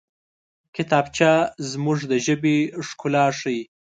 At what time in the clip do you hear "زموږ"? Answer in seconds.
1.71-1.99